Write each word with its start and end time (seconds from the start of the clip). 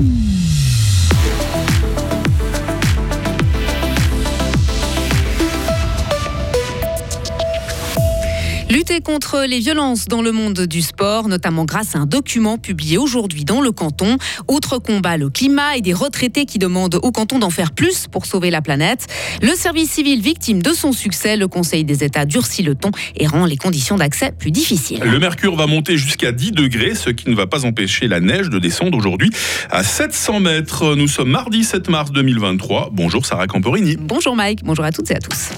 Mm-hmm. 0.00 0.39
Lutter 8.70 9.00
contre 9.00 9.46
les 9.48 9.58
violences 9.58 10.04
dans 10.04 10.22
le 10.22 10.30
monde 10.30 10.60
du 10.60 10.80
sport, 10.80 11.26
notamment 11.26 11.64
grâce 11.64 11.96
à 11.96 11.98
un 11.98 12.06
document 12.06 12.56
publié 12.56 12.98
aujourd'hui 12.98 13.44
dans 13.44 13.60
le 13.60 13.72
canton. 13.72 14.16
Autre 14.46 14.78
combat, 14.78 15.16
le 15.16 15.28
climat 15.28 15.76
et 15.76 15.80
des 15.80 15.92
retraités 15.92 16.44
qui 16.44 16.60
demandent 16.60 16.94
au 17.02 17.10
canton 17.10 17.40
d'en 17.40 17.50
faire 17.50 17.72
plus 17.72 18.06
pour 18.06 18.26
sauver 18.26 18.48
la 18.50 18.62
planète. 18.62 19.08
Le 19.42 19.56
service 19.56 19.90
civil 19.90 20.20
victime 20.20 20.62
de 20.62 20.72
son 20.72 20.92
succès, 20.92 21.36
le 21.36 21.48
Conseil 21.48 21.82
des 21.82 22.04
États 22.04 22.26
durcit 22.26 22.62
le 22.62 22.76
ton 22.76 22.92
et 23.16 23.26
rend 23.26 23.44
les 23.44 23.56
conditions 23.56 23.96
d'accès 23.96 24.30
plus 24.30 24.52
difficiles. 24.52 25.00
Le 25.02 25.18
mercure 25.18 25.56
va 25.56 25.66
monter 25.66 25.96
jusqu'à 25.96 26.30
10 26.30 26.52
degrés, 26.52 26.94
ce 26.94 27.10
qui 27.10 27.28
ne 27.28 27.34
va 27.34 27.48
pas 27.48 27.66
empêcher 27.66 28.06
la 28.06 28.20
neige 28.20 28.50
de 28.50 28.60
descendre 28.60 28.96
aujourd'hui 28.96 29.30
à 29.70 29.82
700 29.82 30.38
mètres. 30.38 30.94
Nous 30.94 31.08
sommes 31.08 31.30
mardi 31.30 31.64
7 31.64 31.88
mars 31.88 32.12
2023. 32.12 32.90
Bonjour 32.92 33.26
Sarah 33.26 33.48
Camporini. 33.48 33.96
Bonjour 33.98 34.36
Mike, 34.36 34.62
bonjour 34.62 34.84
à 34.84 34.92
toutes 34.92 35.10
et 35.10 35.16
à 35.16 35.18
tous. 35.18 35.50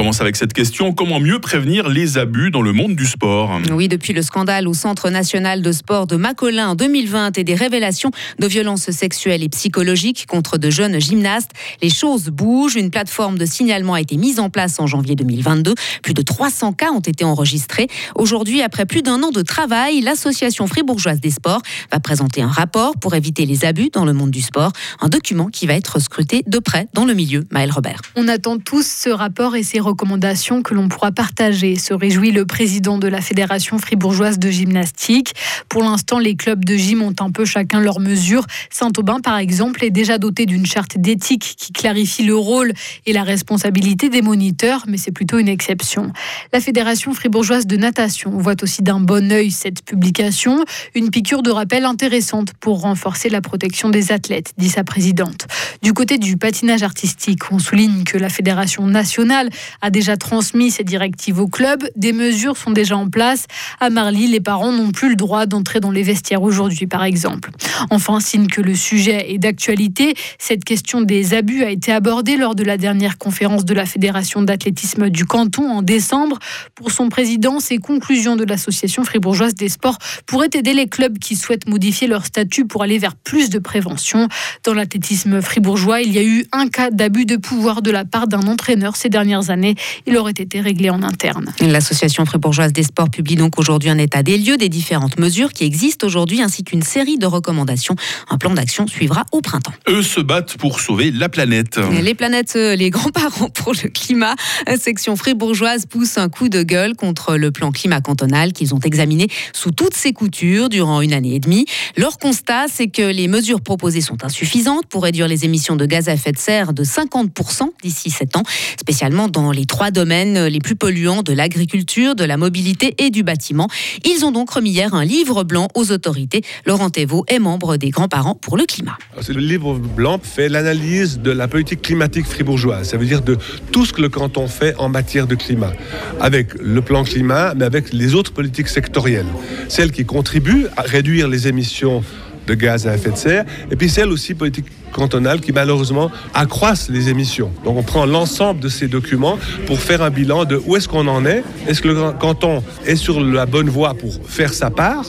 Commence 0.00 0.22
avec 0.22 0.36
cette 0.36 0.54
question, 0.54 0.94
comment 0.94 1.20
mieux 1.20 1.40
prévenir 1.40 1.90
les 1.90 2.16
abus 2.16 2.50
dans 2.50 2.62
le 2.62 2.72
monde 2.72 2.96
du 2.96 3.04
sport 3.04 3.60
Oui, 3.70 3.86
depuis 3.86 4.14
le 4.14 4.22
scandale 4.22 4.66
au 4.66 4.72
Centre 4.72 5.10
national 5.10 5.60
de 5.60 5.72
sport 5.72 6.06
de 6.06 6.16
Macolin 6.16 6.70
en 6.70 6.74
2020 6.74 7.36
et 7.36 7.44
des 7.44 7.54
révélations 7.54 8.10
de 8.38 8.46
violences 8.46 8.90
sexuelles 8.92 9.42
et 9.42 9.50
psychologiques 9.50 10.24
contre 10.26 10.56
de 10.56 10.70
jeunes 10.70 10.98
gymnastes, 10.98 11.50
les 11.82 11.90
choses 11.90 12.28
bougent. 12.28 12.76
Une 12.76 12.88
plateforme 12.88 13.36
de 13.36 13.44
signalement 13.44 13.92
a 13.92 14.00
été 14.00 14.16
mise 14.16 14.40
en 14.40 14.48
place 14.48 14.80
en 14.80 14.86
janvier 14.86 15.16
2022. 15.16 15.74
Plus 16.02 16.14
de 16.14 16.22
300 16.22 16.72
cas 16.72 16.92
ont 16.92 17.00
été 17.00 17.26
enregistrés. 17.26 17.88
Aujourd'hui, 18.14 18.62
après 18.62 18.86
plus 18.86 19.02
d'un 19.02 19.22
an 19.22 19.32
de 19.32 19.42
travail, 19.42 20.00
l'association 20.00 20.66
fribourgeoise 20.66 21.20
des 21.20 21.30
sports 21.30 21.60
va 21.92 22.00
présenter 22.00 22.40
un 22.40 22.48
rapport 22.48 22.96
pour 22.98 23.14
éviter 23.16 23.44
les 23.44 23.66
abus 23.66 23.90
dans 23.92 24.06
le 24.06 24.14
monde 24.14 24.30
du 24.30 24.40
sport. 24.40 24.72
Un 25.02 25.10
document 25.10 25.48
qui 25.48 25.66
va 25.66 25.74
être 25.74 25.98
scruté 25.98 26.42
de 26.46 26.58
près 26.58 26.88
dans 26.94 27.04
le 27.04 27.12
milieu. 27.12 27.44
Maël 27.50 27.70
Robert. 27.70 28.00
On 28.16 28.28
attend 28.28 28.56
tous 28.56 28.86
ce 28.86 29.10
rapport 29.10 29.56
et 29.56 29.62
ces 29.62 29.78
recommandations 29.90 30.62
que 30.62 30.74
l'on 30.74 30.88
pourra 30.88 31.12
partager, 31.12 31.76
se 31.76 31.92
réjouit 31.92 32.30
le 32.30 32.46
président 32.46 32.98
de 32.98 33.08
la 33.08 33.20
Fédération 33.20 33.78
fribourgeoise 33.78 34.38
de 34.38 34.50
gymnastique. 34.50 35.34
Pour 35.68 35.82
l'instant, 35.82 36.18
les 36.18 36.36
clubs 36.36 36.64
de 36.64 36.76
gym 36.76 37.02
ont 37.02 37.14
un 37.20 37.30
peu 37.30 37.44
chacun 37.44 37.80
leurs 37.80 38.00
mesures. 38.00 38.46
Saint-Aubin, 38.70 39.20
par 39.20 39.36
exemple, 39.36 39.84
est 39.84 39.90
déjà 39.90 40.18
doté 40.18 40.46
d'une 40.46 40.66
charte 40.66 40.96
d'éthique 40.96 41.54
qui 41.56 41.72
clarifie 41.72 42.22
le 42.22 42.36
rôle 42.36 42.72
et 43.06 43.12
la 43.12 43.24
responsabilité 43.24 44.08
des 44.08 44.22
moniteurs, 44.22 44.84
mais 44.86 44.96
c'est 44.96 45.12
plutôt 45.12 45.38
une 45.38 45.48
exception. 45.48 46.12
La 46.52 46.60
Fédération 46.60 47.12
fribourgeoise 47.12 47.66
de 47.66 47.76
natation 47.76 48.30
voit 48.30 48.62
aussi 48.62 48.82
d'un 48.82 49.00
bon 49.00 49.32
œil 49.32 49.50
cette 49.50 49.84
publication, 49.84 50.64
une 50.94 51.10
piqûre 51.10 51.42
de 51.42 51.50
rappel 51.50 51.84
intéressante 51.84 52.52
pour 52.60 52.80
renforcer 52.80 53.28
la 53.28 53.40
protection 53.40 53.90
des 53.90 54.12
athlètes, 54.12 54.52
dit 54.56 54.70
sa 54.70 54.84
présidente. 54.84 55.46
Du 55.82 55.92
côté 55.92 56.18
du 56.18 56.36
patinage 56.36 56.82
artistique, 56.82 57.50
on 57.50 57.58
souligne 57.58 58.04
que 58.04 58.18
la 58.18 58.28
Fédération 58.28 58.86
nationale 58.86 59.50
a 59.80 59.90
déjà 59.90 60.16
transmis 60.16 60.70
ses 60.70 60.84
directives 60.84 61.40
au 61.40 61.48
club. 61.48 61.84
Des 61.96 62.12
mesures 62.12 62.56
sont 62.56 62.70
déjà 62.70 62.96
en 62.96 63.08
place. 63.08 63.46
À 63.80 63.90
Marly, 63.90 64.26
les 64.26 64.40
parents 64.40 64.72
n'ont 64.72 64.92
plus 64.92 65.10
le 65.10 65.16
droit 65.16 65.46
d'entrer 65.46 65.80
dans 65.80 65.90
les 65.90 66.02
vestiaires 66.02 66.42
aujourd'hui, 66.42 66.86
par 66.86 67.04
exemple. 67.04 67.50
Enfin, 67.90 68.20
signe 68.20 68.46
que 68.46 68.60
le 68.60 68.74
sujet 68.74 69.32
est 69.32 69.38
d'actualité, 69.38 70.14
cette 70.38 70.64
question 70.64 71.00
des 71.00 71.34
abus 71.34 71.62
a 71.62 71.70
été 71.70 71.92
abordée 71.92 72.36
lors 72.36 72.54
de 72.54 72.64
la 72.64 72.76
dernière 72.76 73.18
conférence 73.18 73.64
de 73.64 73.74
la 73.74 73.86
Fédération 73.86 74.42
d'athlétisme 74.42 75.10
du 75.10 75.24
canton 75.24 75.70
en 75.70 75.82
décembre. 75.82 76.38
Pour 76.74 76.90
son 76.90 77.08
président, 77.08 77.60
ces 77.60 77.78
conclusions 77.78 78.36
de 78.36 78.44
l'Association 78.44 79.04
fribourgeoise 79.04 79.54
des 79.54 79.68
sports 79.68 79.98
pourraient 80.26 80.50
aider 80.54 80.74
les 80.74 80.88
clubs 80.88 81.18
qui 81.18 81.36
souhaitent 81.36 81.68
modifier 81.68 82.06
leur 82.06 82.26
statut 82.26 82.66
pour 82.66 82.82
aller 82.82 82.98
vers 82.98 83.14
plus 83.14 83.50
de 83.50 83.58
prévention. 83.58 84.28
Dans 84.64 84.74
l'athlétisme 84.74 85.40
fribourgeois, 85.40 86.02
il 86.02 86.12
y 86.12 86.18
a 86.18 86.22
eu 86.22 86.46
un 86.52 86.68
cas 86.68 86.90
d'abus 86.90 87.24
de 87.24 87.36
pouvoir 87.36 87.82
de 87.82 87.90
la 87.90 88.04
part 88.04 88.28
d'un 88.28 88.46
entraîneur 88.46 88.96
ces 88.96 89.08
dernières 89.08 89.50
années. 89.50 89.69
Il 90.06 90.16
aurait 90.16 90.32
été 90.32 90.60
réglé 90.60 90.90
en 90.90 91.02
interne. 91.02 91.52
L'association 91.60 92.24
fribourgeoise 92.24 92.72
des 92.72 92.82
sports 92.82 93.10
publie 93.10 93.36
donc 93.36 93.58
aujourd'hui 93.58 93.90
un 93.90 93.98
état 93.98 94.22
des 94.22 94.38
lieux 94.38 94.56
des 94.56 94.68
différentes 94.68 95.18
mesures 95.18 95.52
qui 95.52 95.64
existent 95.64 96.06
aujourd'hui 96.06 96.42
ainsi 96.42 96.64
qu'une 96.64 96.82
série 96.82 97.18
de 97.18 97.26
recommandations. 97.26 97.96
Un 98.28 98.38
plan 98.38 98.54
d'action 98.54 98.86
suivra 98.86 99.24
au 99.32 99.40
printemps. 99.40 99.72
Eux 99.88 100.02
se 100.02 100.20
battent 100.20 100.56
pour 100.56 100.80
sauver 100.80 101.10
la 101.10 101.28
planète. 101.28 101.78
Les 102.02 102.14
planètes, 102.14 102.54
euh, 102.56 102.76
les 102.76 102.90
grands-parents 103.00 103.50
pour 103.50 103.72
le 103.72 103.88
climat. 103.88 104.34
Section 104.78 105.16
fribourgeoise 105.16 105.86
pousse 105.86 106.18
un 106.18 106.28
coup 106.28 106.48
de 106.48 106.62
gueule 106.62 106.94
contre 106.94 107.36
le 107.36 107.50
plan 107.50 107.72
climat 107.72 108.00
cantonal 108.00 108.52
qu'ils 108.52 108.74
ont 108.74 108.80
examiné 108.80 109.28
sous 109.52 109.70
toutes 109.70 109.94
ses 109.94 110.12
coutures 110.12 110.68
durant 110.68 111.00
une 111.00 111.12
année 111.12 111.34
et 111.34 111.40
demie. 111.40 111.66
Leur 111.96 112.18
constat, 112.18 112.66
c'est 112.68 112.88
que 112.88 113.02
les 113.02 113.28
mesures 113.28 113.60
proposées 113.60 114.00
sont 114.00 114.24
insuffisantes 114.24 114.86
pour 114.86 115.02
réduire 115.02 115.28
les 115.28 115.44
émissions 115.44 115.76
de 115.76 115.86
gaz 115.86 116.08
à 116.08 116.14
effet 116.14 116.32
de 116.32 116.38
serre 116.38 116.72
de 116.72 116.84
50% 116.84 117.70
d'ici 117.82 118.10
7 118.10 118.36
ans, 118.36 118.42
spécialement 118.78 119.28
dans 119.28 119.52
les 119.52 119.59
trois 119.66 119.90
domaines 119.90 120.46
les 120.46 120.58
plus 120.60 120.76
polluants 120.76 121.22
de 121.22 121.32
l'agriculture, 121.32 122.14
de 122.14 122.24
la 122.24 122.36
mobilité 122.36 122.94
et 122.98 123.10
du 123.10 123.22
bâtiment. 123.22 123.68
Ils 124.04 124.24
ont 124.24 124.32
donc 124.32 124.50
remis 124.50 124.70
hier 124.70 124.94
un 124.94 125.04
livre 125.04 125.44
blanc 125.44 125.68
aux 125.74 125.92
autorités. 125.92 126.42
Laurent 126.66 126.90
Thévaux 126.90 127.24
est 127.28 127.38
membre 127.38 127.76
des 127.76 127.90
grands-parents 127.90 128.34
pour 128.34 128.56
le 128.56 128.64
climat. 128.64 128.96
Le 129.28 129.40
livre 129.40 129.74
blanc 129.74 130.20
fait 130.22 130.48
l'analyse 130.48 131.20
de 131.20 131.30
la 131.30 131.48
politique 131.48 131.82
climatique 131.82 132.26
fribourgeoise. 132.26 132.88
Ça 132.88 132.96
veut 132.96 133.06
dire 133.06 133.22
de 133.22 133.36
tout 133.72 133.86
ce 133.86 133.92
que 133.92 134.02
le 134.02 134.08
canton 134.08 134.48
fait 134.48 134.74
en 134.76 134.88
matière 134.88 135.26
de 135.26 135.34
climat. 135.34 135.72
Avec 136.20 136.54
le 136.54 136.82
plan 136.82 137.04
climat, 137.04 137.54
mais 137.54 137.64
avec 137.64 137.92
les 137.92 138.14
autres 138.14 138.32
politiques 138.32 138.68
sectorielles. 138.68 139.26
Celles 139.68 139.92
qui 139.92 140.04
contribuent 140.04 140.66
à 140.76 140.82
réduire 140.82 141.28
les 141.28 141.48
émissions 141.48 142.02
de 142.50 142.54
gaz 142.54 142.86
à 142.88 142.94
effet 142.94 143.10
de 143.10 143.16
serre, 143.16 143.44
et 143.70 143.76
puis 143.76 143.88
celles 143.88 144.08
aussi 144.08 144.34
politiques 144.34 144.66
cantonales 144.92 145.40
qui 145.40 145.52
malheureusement 145.52 146.10
accroissent 146.34 146.88
les 146.88 147.08
émissions. 147.08 147.50
Donc 147.64 147.76
on 147.76 147.82
prend 147.84 148.06
l'ensemble 148.06 148.58
de 148.58 148.68
ces 148.68 148.88
documents 148.88 149.38
pour 149.66 149.78
faire 149.78 150.02
un 150.02 150.10
bilan 150.10 150.44
de 150.44 150.60
où 150.66 150.76
est-ce 150.76 150.88
qu'on 150.88 151.06
en 151.06 151.24
est, 151.24 151.44
est-ce 151.68 151.80
que 151.80 151.88
le 151.88 152.12
canton 152.18 152.62
est 152.86 152.96
sur 152.96 153.20
la 153.20 153.46
bonne 153.46 153.68
voie 153.68 153.94
pour 153.94 154.12
faire 154.26 154.52
sa 154.52 154.70
part, 154.70 155.04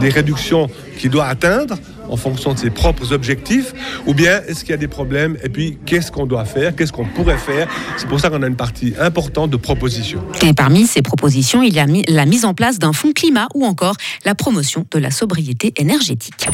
des 0.00 0.10
réductions 0.10 0.68
qu'il 0.98 1.10
doit 1.10 1.26
atteindre 1.26 1.76
en 2.14 2.16
fonction 2.16 2.54
de 2.54 2.58
ses 2.60 2.70
propres 2.70 3.12
objectifs, 3.12 3.74
ou 4.06 4.14
bien 4.14 4.40
est-ce 4.46 4.60
qu'il 4.60 4.70
y 4.70 4.74
a 4.74 4.78
des 4.78 4.88
problèmes, 4.88 5.36
et 5.42 5.48
puis 5.48 5.78
qu'est-ce 5.84 6.12
qu'on 6.12 6.26
doit 6.26 6.44
faire, 6.44 6.76
qu'est-ce 6.76 6.92
qu'on 6.92 7.06
pourrait 7.06 7.38
faire. 7.38 7.68
C'est 7.96 8.08
pour 8.08 8.20
ça 8.20 8.30
qu'on 8.30 8.42
a 8.42 8.46
une 8.46 8.54
partie 8.54 8.94
importante 9.00 9.50
de 9.50 9.56
propositions. 9.56 10.22
Et 10.42 10.54
parmi 10.54 10.86
ces 10.86 11.02
propositions, 11.02 11.62
il 11.62 11.74
y 11.74 11.80
a 11.80 11.86
la 12.06 12.26
mise 12.26 12.44
en 12.44 12.54
place 12.54 12.78
d'un 12.78 12.92
fonds 12.92 13.12
climat 13.12 13.48
ou 13.54 13.64
encore 13.64 13.96
la 14.24 14.36
promotion 14.36 14.86
de 14.92 14.98
la 15.00 15.10
sobriété 15.10 15.74
énergétique. 15.76 16.46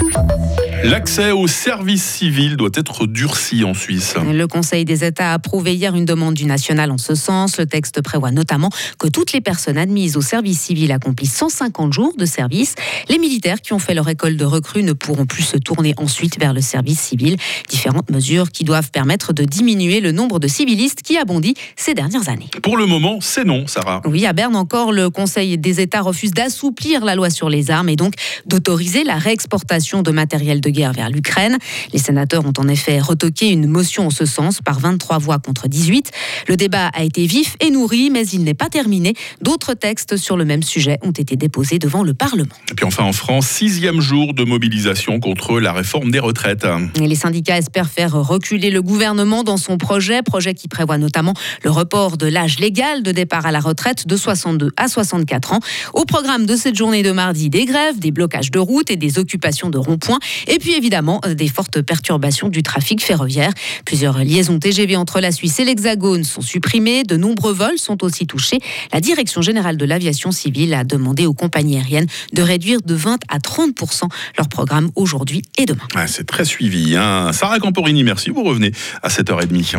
L'accès 0.83 1.31
au 1.31 1.47
service 1.47 2.03
civil 2.03 2.57
doit 2.57 2.71
être 2.75 3.07
durci 3.07 3.65
en 3.65 3.75
Suisse. 3.75 4.15
Le 4.33 4.47
Conseil 4.47 4.87
des 4.87 5.05
États 5.05 5.33
a 5.33 5.35
approuvé 5.35 5.75
hier 5.75 5.95
une 5.95 6.07
demande 6.07 6.35
du 6.35 6.47
national 6.47 6.91
en 6.91 6.97
ce 6.97 7.15
sens. 7.15 7.59
Le 7.59 7.67
texte 7.67 8.01
prévoit 8.01 8.31
notamment 8.31 8.71
que 8.99 9.09
toutes 9.09 9.33
les 9.33 9.43
personnes 9.43 9.77
admises 9.77 10.17
au 10.17 10.23
service 10.23 10.59
civil 10.59 10.91
accomplissent 10.91 11.35
150 11.35 11.93
jours 11.93 12.15
de 12.17 12.25
service. 12.25 12.77
Les 13.11 13.19
militaires 13.19 13.61
qui 13.61 13.75
ont 13.75 13.79
fait 13.79 13.93
leur 13.93 14.09
école 14.09 14.39
de 14.39 14.45
recrue 14.47 14.83
ne 14.83 14.95
pourront 14.95 15.27
plus 15.27 15.43
se 15.51 15.59
tourner 15.59 15.95
ensuite 15.97 16.39
vers 16.39 16.55
le 16.55 16.61
service 16.61 17.01
civil. 17.01 17.37
Différentes 17.69 18.11
mesures 18.11 18.51
qui 18.51 18.65
doivent 18.65 18.91
permettre 18.91 19.33
de 19.33 19.45
diminuer 19.45 20.01
le 20.01 20.13
nombre 20.13 20.39
de 20.39 20.49
civilistes 20.49 21.03
qui 21.03 21.17
a 21.17 21.25
bondi 21.25 21.55
ces 21.77 21.95
dernières 21.95 22.29
années. 22.29 22.49
Pour 22.63 22.77
le 22.77 22.87
moment, 22.87 23.19
c'est 23.21 23.45
non, 23.45 23.67
Sarah. 23.67 24.01
Oui, 24.05 24.27
à 24.27 24.33
Berne 24.33 24.57
encore, 24.57 24.93
le 24.93 25.11
Conseil 25.11 25.59
des 25.59 25.81
États 25.81 26.03
refuse 26.03 26.31
d'assouplir 26.31 27.05
la 27.05 27.15
loi 27.15 27.31
sur 27.31 27.49
les 27.51 27.71
armes 27.71 27.89
et 27.89 27.97
donc 27.97 28.15
d'autoriser 28.47 29.05
la 29.05 29.17
réexportation 29.17 30.03
de 30.03 30.11
matériel 30.11 30.61
de 30.61 30.71
guerre 30.71 30.93
vers 30.93 31.11
l'Ukraine. 31.11 31.59
Les 31.93 31.99
sénateurs 31.99 32.47
ont 32.47 32.53
en 32.59 32.69
effet 32.69 33.01
retoqué 33.01 33.49
une 33.49 33.67
motion 33.67 34.07
en 34.07 34.11
ce 34.11 34.27
sens 34.27 34.61
par 34.61 34.79
23 34.79 35.19
voix 35.19 35.39
contre 35.39 35.69
18. 35.69 36.11
Le 36.49 36.57
débat 36.57 36.89
a 36.89 37.03
été 37.03 37.27
vif 37.27 37.57
et 37.61 37.71
nourri, 37.71 38.11
mais 38.11 38.27
il 38.29 38.45
n'est 38.45 38.55
pas 38.55 38.69
terminé. 38.69 39.15
D'autres 39.41 39.75
textes 39.75 40.17
sur 40.17 40.37
le 40.37 40.45
même 40.45 40.63
sujet 40.63 40.99
ont 41.03 41.11
été 41.11 41.37
déposés 41.37 41.79
devant 41.79 42.03
le 42.03 42.15
Parlement. 42.15 42.55
Et 42.71 42.75
puis 42.75 42.87
enfin 42.87 43.05
en 43.05 43.13
France, 43.13 43.49
sixième 43.49 44.01
jour 44.01 44.35
de 44.35 44.45
mobilisation 44.45 45.19
contre 45.19 45.30
la 45.61 45.73
réforme 45.73 46.11
des 46.11 46.19
retraites. 46.19 46.67
Et 47.01 47.07
les 47.07 47.15
syndicats 47.15 47.59
espèrent 47.59 47.89
faire 47.89 48.13
reculer 48.13 48.71
le 48.71 48.83
gouvernement 48.83 49.45
dans 49.45 49.57
son 49.57 49.79
projet, 49.79 50.23
projet 50.23 50.55
qui 50.55 50.69
prévoit 50.69 50.99
notamment 50.99 51.35
le 51.63 51.71
report 51.71 52.17
de 52.17 52.27
l'âge 52.27 52.59
légal 52.59 53.03
de 53.03 53.13
départ 53.13 53.47
à 53.47 53.53
la 53.53 53.61
retraite 53.61 54.07
de 54.07 54.17
62 54.17 54.71
à 54.77 54.89
64 54.89 55.53
ans. 55.53 55.61
Au 55.95 56.05
programme 56.05 56.47
de 56.47 56.57
cette 56.57 56.77
journée 56.77 57.03
de 57.03 57.13
mardi, 57.13 57.49
des 57.49 57.65
grèves, 57.65 57.99
des 57.99 58.11
blocages 58.11 58.51
de 58.51 58.59
routes 58.59 58.91
et 58.91 58.97
des 58.97 59.19
occupations 59.19 59.71
de 59.71 59.79
ronds-points. 59.79 60.19
Et 60.47 60.59
puis 60.59 60.75
évidemment, 60.75 61.21
des 61.27 61.49
fortes 61.49 61.81
perturbations 61.81 62.49
du 62.49 62.63
trafic 62.63 63.03
ferroviaire. 63.03 63.53
Plusieurs 63.85 64.19
liaisons 64.19 64.59
TGV 64.59 64.97
entre 64.97 65.21
la 65.21 65.33
Suisse 65.33 65.59
et 65.61 65.65
l'Hexagone 65.65 66.25
sont 66.25 66.43
supprimées. 66.43 67.05
De 67.05 67.17
nombreux 67.17 67.53
vols 67.53 67.79
sont 67.79 68.03
aussi 68.05 68.27
touchés. 68.27 68.59
La 68.93 69.01
Direction 69.01 69.43
générale 69.43 69.77
de 69.77 69.85
l'aviation 69.85 70.33
civile 70.33 70.75
a 70.75 70.85
demandé 70.85 71.27
aux 71.27 71.35
compagnies 71.35 71.77
aériennes 71.77 72.09
de 72.33 72.43
réduire 72.43 72.81
de 72.83 72.95
20 72.95 73.19
à 73.29 73.39
30% 73.39 74.09
leur 74.37 74.49
programme 74.49 74.91
aujourd'hui 74.97 75.20
et 75.59 75.67
demain. 75.67 75.87
Ah, 75.95 76.07
c'est 76.07 76.25
très 76.25 76.45
suivi. 76.45 76.97
Hein. 76.97 77.33
Sarah 77.33 77.59
Camporini, 77.59 78.05
merci. 78.05 78.31
Vous 78.31 78.43
revenez 78.43 78.73
à 79.03 79.09
7h30. 79.09 79.79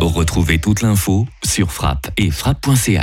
Retrouvez 0.00 0.58
toute 0.58 0.82
l'info 0.82 1.26
sur 1.44 1.72
frappe 1.72 2.10
et 2.16 2.30
frappe.ch. 2.30 3.00